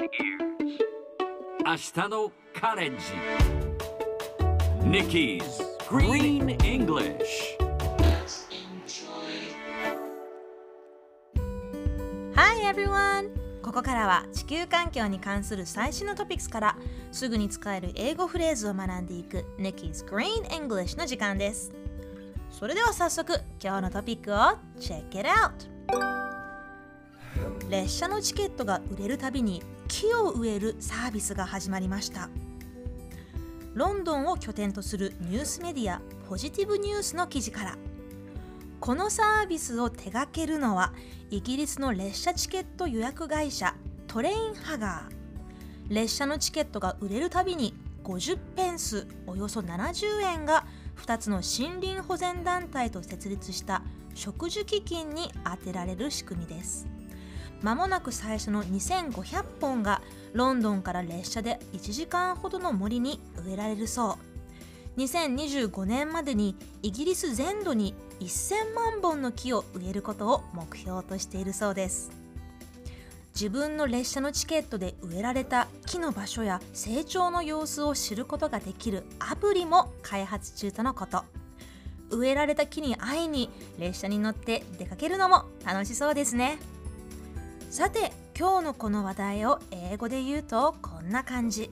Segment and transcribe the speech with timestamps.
[0.00, 0.12] 明日
[2.08, 3.04] のカレッジ
[4.82, 5.42] Nikki's
[5.90, 7.58] Green English
[12.34, 13.28] Hi everyone!
[13.60, 16.78] ここからは地球環境に関する最新のトピックスから
[17.12, 21.74] すぐに使える英語フレーズを学んでいく Nikki's Green English の時間です
[22.50, 24.36] それでは早速今日のトピックを
[24.80, 25.52] Check it out!
[27.68, 32.30] 列車のチケットが売れるたびに木を植えるサービスが始まりました。
[33.74, 37.76] ロンドンを拠点とするニュースメディアポジティブニュースの記事から。
[38.78, 40.92] このサービスを手掛けるのは
[41.30, 43.74] イギリスの列車チケット予約会社
[44.06, 45.94] トレインハガー。
[45.94, 50.66] 列車のチケットが売れるたびに50ペンスおよそ70円が
[51.04, 53.82] 2つの森林保全団体と設立した
[54.14, 56.99] 植樹基金に充てられる仕組みです。
[57.62, 64.18] まもなく最初の2500本がロンドンから列車で1時間ほどの森に植えられるそ
[64.96, 65.00] う。
[65.00, 72.10] 2025年までにイギリス全土に1000万本の木を植えることを目標としているそうです。
[73.32, 81.24] 自分の列車のチケットで植えられた木の場所や成長の様子を知ることができるアプリも開発中とのこと。
[82.10, 86.58] 植えられた木に会いに列車に乗って出かけるのも楽しそうですね。
[87.70, 91.70] さて今日のこの話題を英語で言うとこんな感じ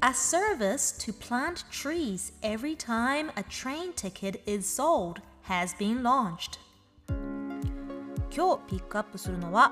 [0.00, 6.58] A service to plant trees every time a train ticket is sold has been launched
[8.34, 9.70] 今日ピックアップするのは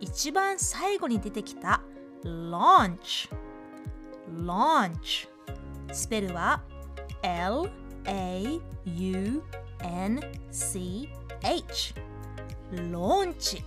[0.00, 1.82] 一番最後に出てきた
[2.24, 3.28] launch
[4.42, 5.28] launch
[5.92, 6.62] スペルは
[7.22, 7.84] L-A-U-N-C-H
[12.72, 13.62] ローンチ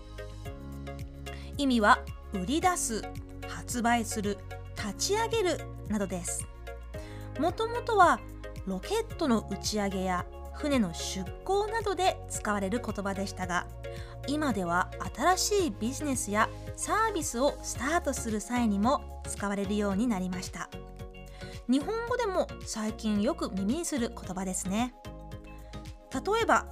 [1.59, 1.99] 意味は
[2.31, 3.03] 売り出す
[3.45, 4.37] 発売する
[4.77, 6.47] 立ち上げるなどです。
[7.37, 8.21] もともとは
[8.65, 13.65] ロケットの打ち上げや船の出港などで使われる言葉でしたが
[14.27, 20.69] 今では新しいビジネスやサービスをスタートする際にも使われるようになりました。
[21.67, 24.93] 日本語でも最近よく耳にする言葉ですね。
[26.13, 26.65] 例えば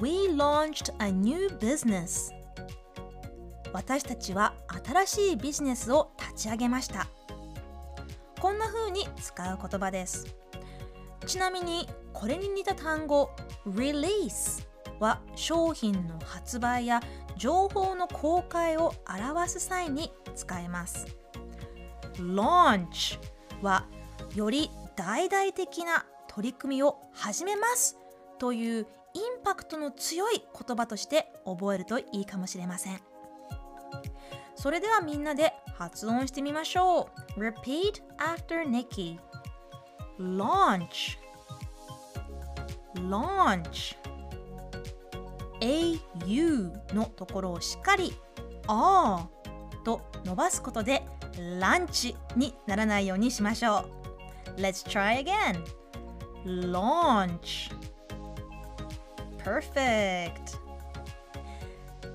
[0.00, 2.39] We launched a new business.
[3.72, 4.54] 私たちは
[4.84, 7.06] 新しいビジネスを立ち上げました。
[8.40, 10.26] こんな風に使う言葉です。
[11.26, 13.30] ちなみにこれに似た単語
[13.66, 14.66] release
[14.98, 17.00] は商品の発売や
[17.36, 21.06] 情報の公開を表す際に使えます。
[22.16, 23.18] launch
[23.62, 23.86] は
[24.34, 27.96] より大々的な取り組みを始めます
[28.38, 33.09] というインパクトの強い言葉として覚えるといいかもしれません。
[34.54, 39.18] それではみんなで発音してみましょう Repeat after Nikki
[40.18, 41.18] Launch
[42.96, 43.96] Launch
[45.60, 48.12] AU のところをしっかり
[48.68, 49.28] A
[49.84, 51.02] と伸ばすことで
[51.58, 53.86] ランチにならないようにしましょ
[54.56, 55.62] う Let's try again
[56.44, 57.70] Launch
[59.38, 60.58] Perfect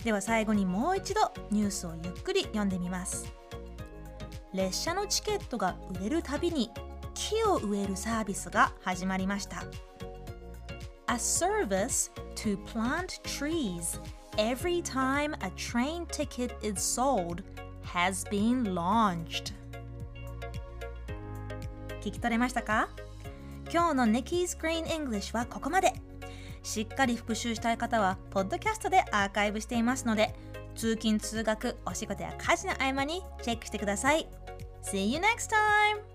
[0.05, 3.33] では最後にもう一度ニュースをゆっくり読んでみます
[4.53, 6.69] 列車のチケットが売れるたびに
[7.15, 9.63] 木を植えるサービスが始まりました
[11.07, 13.99] A service to plant trees
[14.37, 17.41] every time a train ticket is sold
[17.83, 19.53] has been launched
[22.01, 22.89] 聞き取れましたか
[23.73, 25.93] 今日の Nikki's Green English はここまで
[26.65, 30.33] しっかり復習したい方は、ポッドキャストでアーカイブしていますので、
[30.75, 34.27] 通勤・通学、お仕事や家事の合間にチェックしてください。
[34.83, 36.14] See you next time!